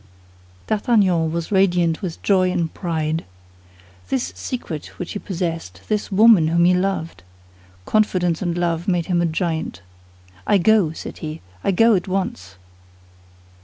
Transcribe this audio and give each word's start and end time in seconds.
D'Artagnan 0.65 1.31
was 1.31 1.51
radiant 1.51 2.01
with 2.01 2.23
joy 2.23 2.49
and 2.51 2.73
pride. 2.73 3.23
This 4.09 4.33
secret 4.35 4.97
which 4.97 5.11
he 5.11 5.19
possessed, 5.19 5.81
this 5.89 6.11
woman 6.11 6.47
whom 6.47 6.65
he 6.65 6.73
loved! 6.73 7.21
Confidence 7.85 8.41
and 8.41 8.57
love 8.57 8.87
made 8.87 9.05
him 9.05 9.21
a 9.21 9.27
giant. 9.27 9.83
"I 10.47 10.57
go," 10.57 10.91
said 10.91 11.19
he; 11.19 11.41
"I 11.63 11.69
go 11.69 11.93
at 11.93 12.07
once." 12.07 12.55